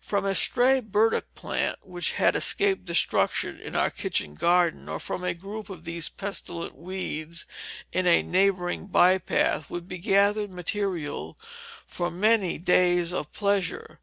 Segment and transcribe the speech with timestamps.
[0.00, 5.22] From a stray burdock plant which had escaped destruction in our kitchen garden, or from
[5.22, 7.44] a group of these pestilent weeds
[7.92, 11.36] in a neighboring by path, could be gathered materials
[11.86, 14.00] for many days of pleasure.